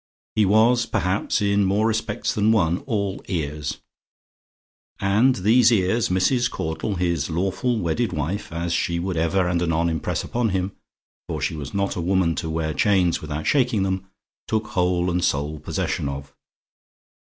[0.33, 3.77] He was, perhaps, in more respects than one, all ears.
[4.99, 6.49] And these ears, Mrs.
[6.49, 10.71] Caudle his lawful, wedded wife as she would ever and anon impress upon him,
[11.29, 14.07] for she was not a woman to wear chains without shaking them
[14.47, 16.33] took whole and sole possession of.